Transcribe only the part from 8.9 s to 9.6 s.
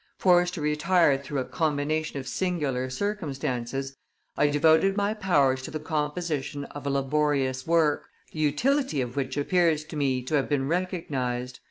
of which